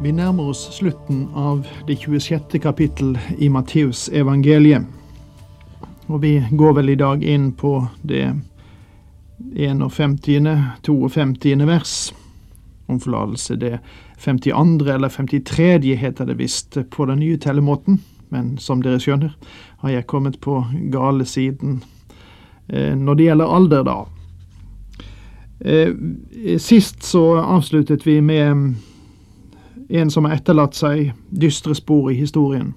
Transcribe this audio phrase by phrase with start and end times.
[0.00, 2.58] Vi nærmer oss slutten av det 26.
[2.62, 4.84] kapittel i Matteus evangeliet.
[6.06, 7.72] Og vi går vel i dag inn på
[8.06, 8.28] det
[9.56, 10.46] 51.,
[10.86, 11.66] 52.
[11.66, 11.96] vers.
[12.86, 13.80] Om forlatelse det
[14.22, 14.86] 52.
[14.86, 15.96] eller 53.
[15.98, 17.98] heter det visst på den nye tellemåten.
[18.28, 19.34] Men som dere skjønner,
[19.82, 20.60] har jeg kommet på
[20.94, 21.80] gale siden
[22.68, 23.98] eh, når det gjelder alder, da.
[25.58, 25.90] Eh,
[26.58, 28.76] sist så avsluttet vi med
[29.88, 32.74] en som har etterlatt seg dystre spor i historien.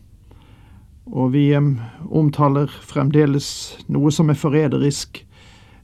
[1.11, 1.75] Og vi um,
[2.07, 3.49] omtaler fremdeles
[3.91, 5.25] noe som er forræderisk,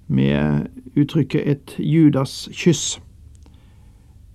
[0.07, 3.01] med uttrykket et Judas kyss.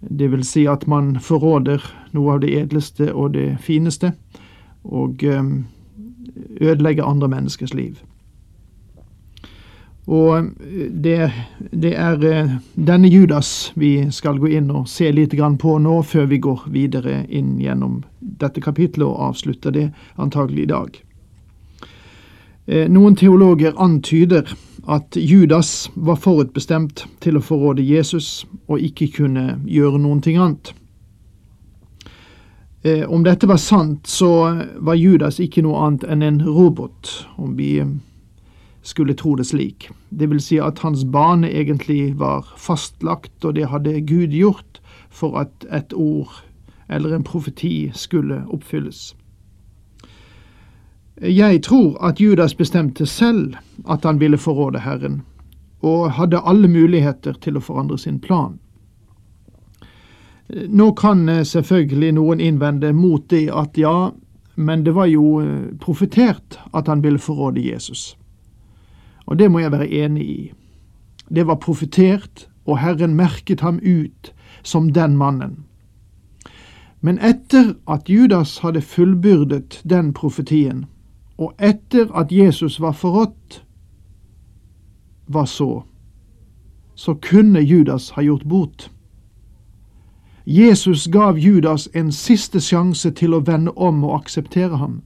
[0.05, 1.81] Det vil si at man forråder
[2.13, 4.13] noe av det edleste og det fineste,
[4.85, 5.65] og um,
[6.61, 7.97] ødelegger andre menneskers liv.
[10.07, 10.45] Og eh,
[10.91, 11.33] det,
[11.71, 16.27] det, er eh, denne Judas vi skal gå inn og se litt på nå, før
[16.27, 21.01] vi går videre inn gjennom dette kapitlet og avslutter det antagelig i dag.
[22.67, 24.55] Eh, noen teologer antyder
[24.91, 30.75] at Judas var forutbestemt til å forråde Jesus og ikke kunne gjøre noen ting annet.
[32.83, 37.77] Om dette var sant, så var Judas ikke noe annet enn en robot, om vi
[38.83, 39.91] skulle tro det slik.
[40.11, 45.39] Det vil si at hans bane egentlig var fastlagt, og det hadde Gud gjort for
[45.39, 46.43] at et ord
[46.89, 49.15] eller en profeti skulle oppfylles.
[51.23, 53.55] Jeg tror at Judas bestemte selv
[53.89, 55.23] at han ville forråde Herren,
[55.83, 58.59] og hadde alle muligheter til å forandre sin plan.
[60.49, 64.11] Nå kan eh, selvfølgelig noen innvende mot det at ja,
[64.55, 68.17] men det var jo eh, profetert at han ville forråde Jesus.
[69.33, 70.53] Og det må jeg være enig i.
[71.35, 75.65] Det var profetert, og Herren merket ham ut som den mannen.
[77.01, 80.85] Men etter at Judas hadde fullbyrdet den profetien,
[81.39, 83.65] og etter at Jesus var forrådt,
[85.27, 85.83] hva så?
[86.95, 88.91] Så kunne Judas ha gjort bot.
[90.47, 95.01] Jesus gav Judas en siste sjanse til å vende om og akseptere ham.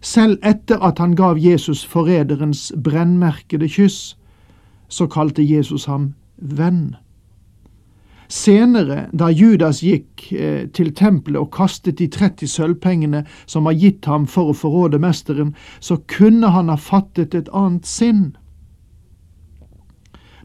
[0.00, 4.16] Selv etter at han gav Jesus forræderens brennmerkede kyss,
[4.88, 6.96] så kalte Jesus ham venn.
[8.30, 14.06] Senere, da Judas gikk eh, til tempelet og kastet de 30 sølvpengene som var gitt
[14.06, 15.50] ham for å forråde mesteren,
[15.80, 18.30] så kunne han ha fattet et annet sinn.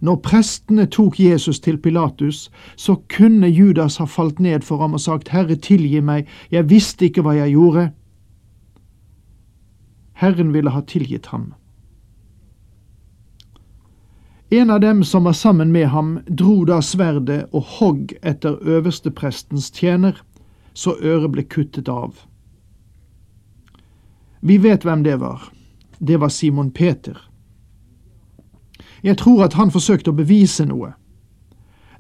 [0.01, 5.05] Når prestene tok Jesus til Pilatus, så kunne Judas ha falt ned for ham og
[5.05, 7.91] sagt, Herre, tilgi meg, jeg visste ikke hva jeg gjorde.
[10.25, 11.53] Herren ville ha tilgitt ham.
[14.49, 19.69] En av dem som var sammen med ham, dro da sverdet og hogg etter øversteprestens
[19.73, 20.17] tjener,
[20.73, 22.23] så øret ble kuttet av.
[24.41, 25.49] Vi vet hvem det var.
[25.99, 27.17] Det var Simon Peter.
[29.03, 30.93] Jeg tror at han forsøkte å bevise noe.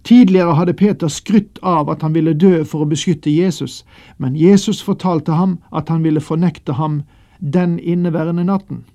[0.05, 3.83] Tidligere hadde Peter skrytt av at han ville dø for å beskytte Jesus,
[4.17, 7.03] men Jesus fortalte ham at han ville fornekte ham
[7.39, 8.85] den inneværende natten.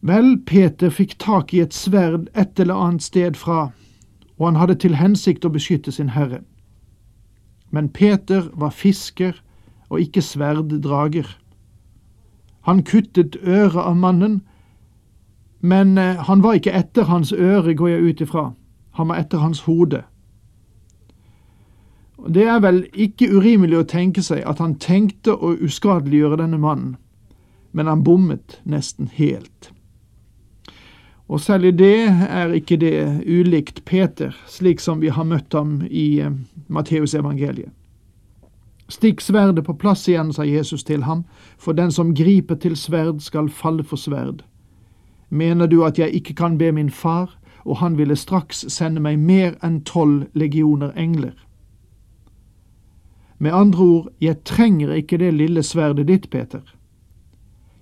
[0.00, 3.70] Vel, Peter fikk tak i et sverd et eller annet sted fra,
[4.38, 6.40] og han hadde til hensikt å beskytte sin herre.
[7.70, 9.36] Men Peter var fisker
[9.90, 11.28] og ikke sverddrager.
[12.64, 14.40] Han kuttet øret av mannen,
[15.60, 18.44] men eh, han var ikke etter hans øre, går jeg ut ifra.
[18.96, 20.02] Han var etter hans hode.
[22.28, 26.96] Det er vel ikke urimelig å tenke seg at han tenkte å uskadeliggjøre denne mannen,
[27.72, 29.70] men han bommet nesten helt.
[31.30, 35.78] Og selv i det er ikke det ulikt Peter, slik som vi har møtt ham
[35.86, 36.32] i eh,
[36.66, 37.70] Matteusevangeliet.
[38.90, 41.22] Stikk sverdet på plass igjen, sa Jesus til ham,
[41.58, 44.42] for den som griper til sverd skal falle for sverd.
[45.30, 49.22] Mener du at jeg ikke kan be min far, og han ville straks sende meg
[49.22, 51.36] mer enn tolv legioner engler?
[53.42, 56.60] Med andre ord, jeg trenger ikke det lille sverdet ditt, Peter.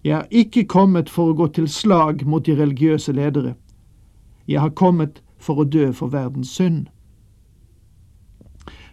[0.05, 3.57] Jeg er ikke kommet for å gå til slag mot de religiøse ledere.
[4.47, 6.87] Jeg har kommet for å dø for verdens synd.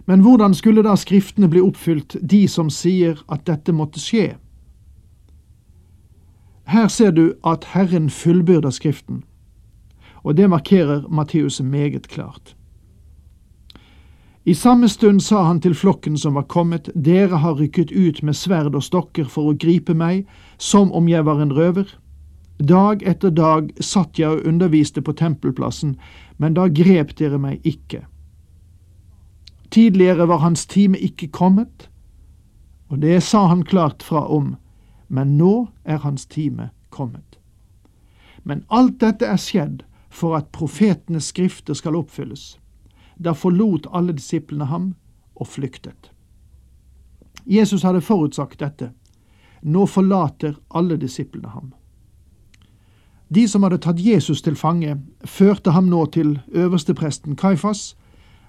[0.09, 4.33] Men hvordan skulle da Skriftene bli oppfylt, de som sier at dette måtte skje?
[6.65, 9.21] Her ser du at Herren fullbyrder Skriften,
[10.25, 12.55] og det markerer Matteus meget klart.
[14.47, 18.37] I samme stund sa han til flokken som var kommet, Dere har rykket ut med
[18.37, 20.27] sverd og stokker for å gripe meg,
[20.61, 21.87] som om jeg var en røver.
[22.61, 25.95] Dag etter dag satt jeg og underviste på tempelplassen,
[26.37, 28.03] men da grep dere meg ikke.
[29.73, 31.89] Tidligere var hans time ikke kommet,
[32.93, 34.53] og det sa han klart fra om,
[35.09, 37.39] men nå er hans time kommet.
[38.43, 39.81] Men alt dette er skjedd
[40.13, 42.59] for at profetenes skrifter skal oppfylles.
[43.23, 44.95] Da forlot alle disiplene ham
[45.35, 46.11] og flyktet.
[47.45, 48.91] Jesus hadde forutsagt dette.
[49.63, 51.73] Nå forlater alle disiplene ham.
[53.35, 57.95] De som hadde tatt Jesus til fange, førte ham nå til øverstepresten Kaifas,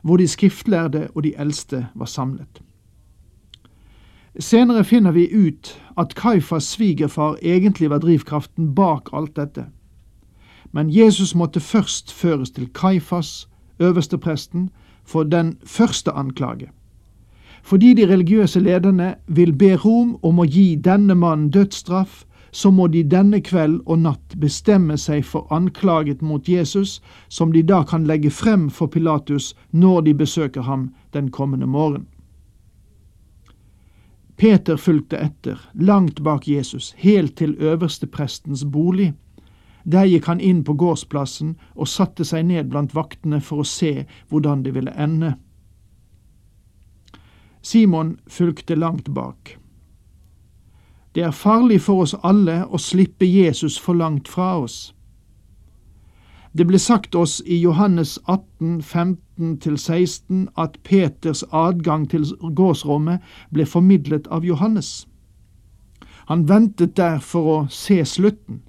[0.03, 2.63] hvor de skriftlærde og de eldste var samlet.
[4.39, 9.67] Senere finner vi ut at Kaifas svigerfar egentlig var drivkraften bak alt dette.
[10.73, 13.49] Men Jesus måtte først føres til Kaifas,
[13.81, 14.71] øverstepresten,
[15.05, 16.71] for den første anklage.
[17.63, 22.25] Fordi de religiøse lederne vil be Rom om å gi denne mannen dødsstraff,
[22.57, 27.63] så må de denne kveld og natt bestemme seg for anklaget mot Jesus, som de
[27.63, 32.07] da kan legge frem for Pilatus når de besøker ham den kommende morgen.
[34.37, 39.15] Peter fulgte etter, langt bak Jesus, helt til øversteprestens bolig.
[39.87, 44.07] Der gikk han inn på gårdsplassen og satte seg ned blant vaktene for å se
[44.29, 45.37] hvordan det ville ende.
[47.63, 49.57] Simon fulgte langt bak.
[51.15, 54.93] Det er farlig for oss alle å slippe Jesus for langt fra oss.
[56.53, 64.27] Det ble sagt oss i Johannes 18, 15-16 at Peters adgang til gårdsrommet ble formidlet
[64.33, 65.07] av Johannes.
[66.27, 68.63] Han ventet der for å se slutten,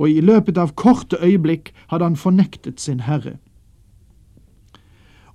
[0.00, 3.36] og i løpet av korte øyeblikk hadde han fornektet sin herre.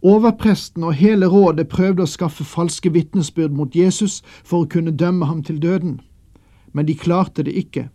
[0.01, 5.29] Overpresten og hele rådet prøvde å skaffe falske vitnesbyrd mot Jesus for å kunne dømme
[5.29, 6.00] ham til døden,
[6.73, 7.89] men de klarte det ikke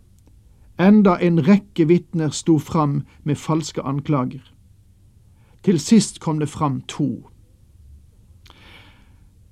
[0.81, 4.41] enda en rekke vitner sto fram med falske anklager.
[5.63, 7.27] Til sist kom det fram to.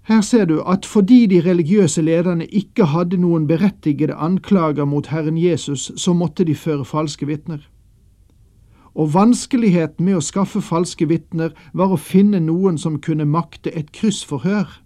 [0.10, 5.38] Her ser du at fordi de religiøse lederne ikke hadde noen berettigede anklager mot Herren
[5.38, 7.62] Jesus, så måtte de føre falske vitner.
[8.98, 13.94] Og vanskeligheten med å skaffe falske vitner var å finne noen som kunne makte et
[13.94, 14.82] kryssforhør.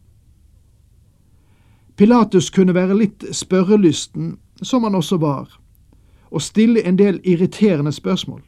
[1.95, 5.47] Pilatus kunne være litt spørrelysten, som han også var
[6.33, 8.41] og stille en del irriterende spørsmål.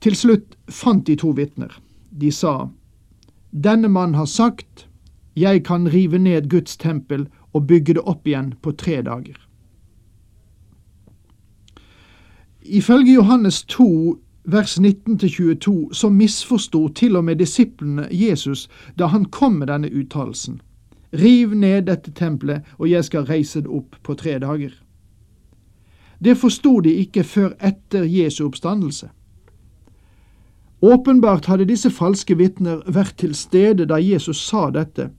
[0.00, 1.74] Til slutt fant de to vitner.
[2.10, 2.70] De sa,
[3.52, 4.88] Denne mann har sagt,
[5.36, 9.36] Jeg kan rive ned Guds tempel og bygge det opp igjen på tre dager.
[12.62, 18.68] Ifølge Johannes 2, vers 19-22, så misforsto til og med disiplene Jesus
[18.98, 20.60] da han kom med denne uttalelsen.
[21.12, 24.70] Riv ned dette tempelet, og jeg skal reise det opp på tre dager.
[26.24, 29.08] Det forsto de ikke før etter Jesu oppstandelse.
[30.82, 35.12] Åpenbart hadde disse falske vitner vært til stede da Jesus sa dette,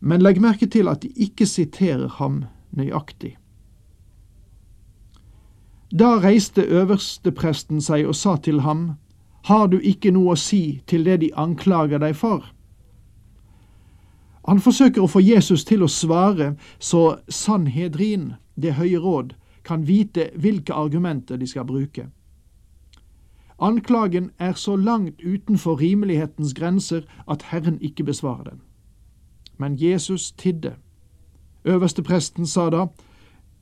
[0.00, 3.34] men legg merke til at de ikke siterer ham nøyaktig.
[5.90, 8.94] Da reiste øverstepresten seg og sa til ham,
[9.46, 12.42] Har du ikke noe å si til det de anklager deg for?
[14.46, 20.30] Han forsøker å få Jesus til å svare, så Sanhedrin, det høye råd, kan vite
[20.34, 22.08] hvilke argumenter de skal bruke.
[23.58, 28.60] Anklagen er så langt utenfor rimelighetens grenser at Herren ikke besvarer den.
[29.58, 30.74] Men Jesus tidde.
[31.64, 32.86] Øverstepresten sa da,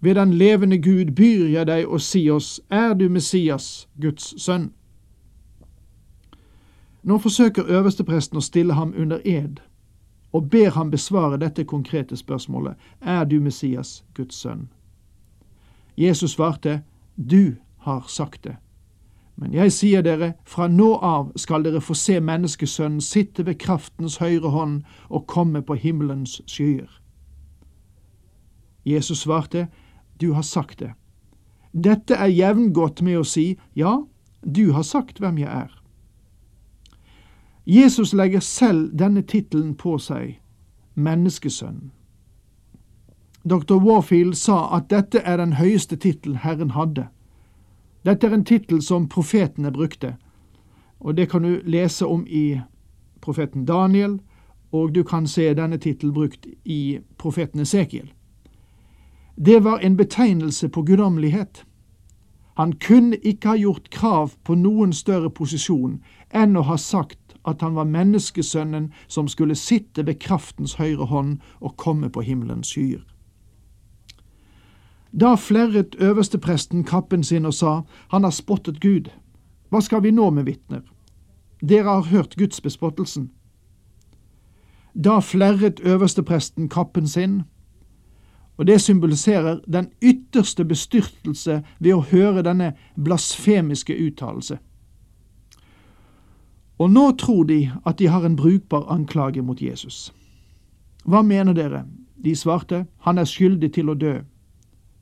[0.00, 4.72] Ved den levende Gud byr jeg deg å si oss, er du Messias, Guds sønn?
[7.02, 9.62] Nå forsøker øverstepresten å stille ham under ed,
[10.32, 14.68] og ber ham besvare dette konkrete spørsmålet, er du Messias, Guds sønn?
[15.96, 16.82] Jesus svarte,
[17.16, 18.56] Du har sagt det.
[19.36, 24.20] Men jeg sier dere, fra nå av skal dere få se menneskesønnen sitte ved kraftens
[24.22, 27.00] høyre hånd og komme på himmelens skyer.
[28.84, 29.68] Jesus svarte,
[30.20, 30.92] Du har sagt det.
[31.72, 34.04] Dette er jevngodt med å si, Ja,
[34.44, 35.72] du har sagt hvem jeg er.
[37.66, 40.38] Jesus legger selv denne tittelen på seg,
[40.94, 41.90] Menneskesønnen.
[43.44, 43.74] Dr.
[43.74, 47.08] Warfield sa at dette er den høyeste tittelen Herren hadde.
[48.04, 50.16] Dette er en tittel som profetene brukte,
[51.00, 52.60] og det kan du lese om i
[53.20, 54.18] profeten Daniel,
[54.72, 58.12] og du kan se denne tittel brukt i profeten Esekiel.
[59.36, 61.64] Det var en betegnelse på guddommelighet.
[62.56, 67.62] Han kunne ikke ha gjort krav på noen større posisjon enn å ha sagt at
[67.62, 73.02] han var menneskesønnen som skulle sitte ved kraftens høyre hånd og komme på himmelens skyer.
[75.20, 77.80] Da flerret øverstepresten kappen sin og sa,
[78.10, 79.10] han har spottet Gud.
[79.70, 80.82] Hva skal vi nå med vitner?
[81.62, 83.30] Dere har hørt gudsbespottelsen.
[84.94, 87.42] Da flerret øverstepresten kappen sin,
[88.56, 92.72] og det symboliserer den ytterste bestyrtelse ved å høre denne
[93.04, 94.58] blasfemiske uttalelse.
[96.78, 100.14] Og nå tror de at de har en brukbar anklage mot Jesus.
[101.04, 101.84] Hva mener dere?
[102.24, 104.20] De svarte, han er skyldig til å dø.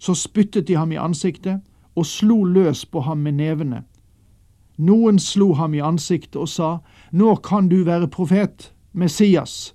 [0.03, 1.63] Så spyttet de ham i ansiktet
[1.95, 3.85] og slo løs på ham med nevene.
[4.83, 6.79] Noen slo ham i ansiktet og sa,
[7.13, 9.75] Nå kan du være profet, Messias.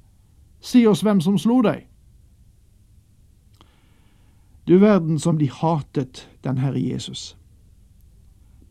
[0.60, 1.86] Si oss hvem som slo deg.
[4.68, 7.38] Du verden som de hatet den Herre Jesus.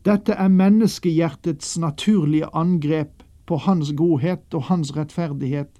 [0.05, 5.71] Dette er menneskehjertets naturlige angrep på hans godhet og hans rettferdighet,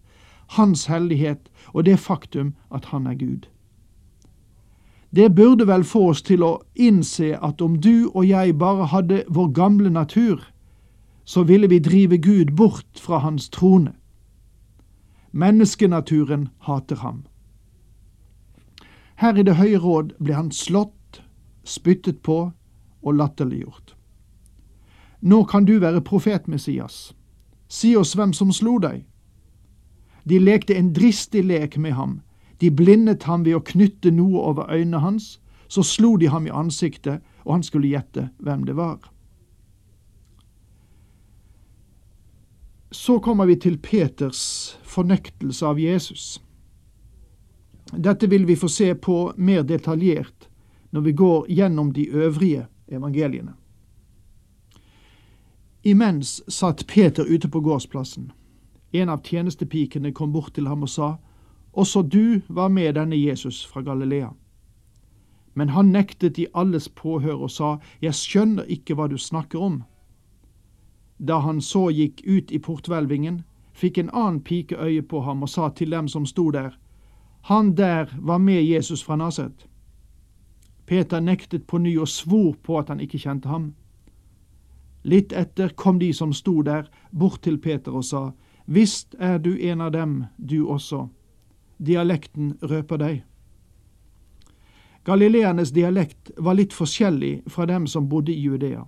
[0.58, 3.46] hans hellighet og det faktum at han er Gud.
[5.16, 9.24] Det burde vel få oss til å innse at om du og jeg bare hadde
[9.30, 10.44] vår gamle natur,
[11.24, 13.94] så ville vi drive Gud bort fra hans trone.
[15.32, 17.26] Menneskenaturen hater ham.
[19.16, 21.22] Her i Det høye råd ble han slått,
[21.64, 22.52] spyttet på
[23.02, 23.96] og latterliggjort.
[25.22, 27.16] Nå kan du være profet, Messias.
[27.68, 29.06] Si oss hvem som slo deg.
[30.30, 32.22] De lekte en dristig lek med ham.
[32.58, 35.38] De blindet ham ved å knytte noe over øynene hans.
[35.68, 38.98] Så slo de ham i ansiktet, og han skulle gjette hvem det var.
[42.92, 46.40] Så kommer vi til Peters fornektelse av Jesus.
[47.92, 50.48] Dette vil vi få se på mer detaljert
[50.92, 53.54] når vi går gjennom de øvrige evangeliene.
[55.84, 58.32] Imens satt Peter ute på gårdsplassen.
[58.92, 61.16] En av tjenestepikene kom bort til ham og sa,
[61.78, 64.30] Også du var med denne Jesus fra Galilea.
[65.54, 69.84] Men han nektet i alles påhør og sa, Jeg skjønner ikke hva du snakker om.
[71.20, 73.44] Da han så gikk ut i porthvelvingen,
[73.74, 76.78] fikk en annen pike øye på ham og sa til dem som sto der,
[77.42, 79.68] han der var med Jesus fra Naset.
[80.86, 83.74] Peter nektet på ny og svor på at han ikke kjente ham.
[85.04, 88.32] Litt etter kom de som sto der, bort til Peter og sa,
[88.66, 91.08] Visst er du en av dem, du også.
[91.78, 93.24] Dialekten røper deg.
[95.08, 98.84] Galileernes dialekt var litt forskjellig fra dem som bodde i Judea.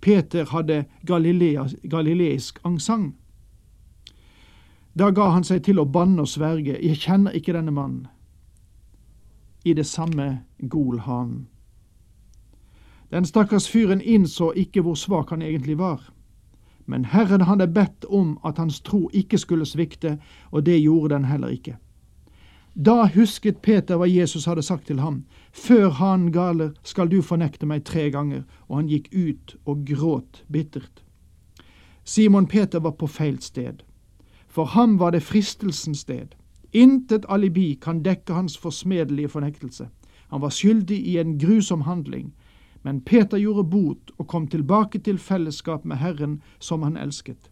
[0.00, 3.16] Peter hadde galileisk angsent.
[4.96, 8.06] Da ga han seg til å banne og sverge, jeg kjenner ikke denne mannen.
[9.64, 11.02] I det samme gol.
[13.10, 16.00] Den stakkars fyren innså ikke hvor svak han egentlig var.
[16.86, 20.16] Men Herren hadde bedt om at hans tro ikke skulle svikte,
[20.50, 21.76] og det gjorde den heller ikke.
[22.76, 25.22] Da husket Peter hva Jesus hadde sagt til ham.
[25.52, 30.42] Før han galer skal du fornekte meg tre ganger, og han gikk ut og gråt
[30.52, 31.00] bittert.
[32.04, 33.80] Simon Peter var på feil sted.
[34.46, 36.36] For ham var det fristelsens sted.
[36.72, 39.88] Intet alibi kan dekke hans forsmedelige fornektelse.
[40.28, 42.34] Han var skyldig i en grusom handling,
[42.82, 47.48] men Peter gjorde bot og kom tilbake til fellesskap med Herren som han elsket.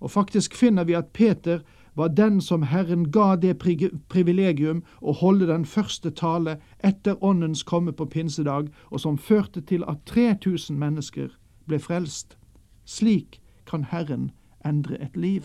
[0.00, 1.60] Og faktisk finner vi at Peter
[1.94, 3.58] var den som Herren ga det
[4.08, 9.84] privilegium å holde den første tale etter Åndens komme på pinsedag, og som førte til
[9.88, 11.28] at 3000 mennesker
[11.66, 12.36] ble frelst.
[12.84, 14.30] Slik kan Herren
[14.64, 15.44] endre et liv.